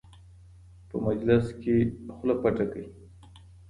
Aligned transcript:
په 0.89 0.95
مجلس 1.07 1.45
کې 1.61 1.75
خوله 2.15 2.35
پټه 2.41 2.65
کړئ. 2.71 2.85